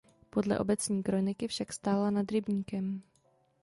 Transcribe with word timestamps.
Podle 0.29 0.59
obecní 0.59 1.03
kroniky 1.03 1.47
však 1.47 1.73
stála 1.73 2.09
nad 2.09 2.31
rybníkem. 2.31 3.01